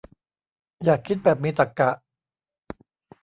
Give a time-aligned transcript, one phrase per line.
[0.83, 1.89] อยากคิดแบบมีตรรกะ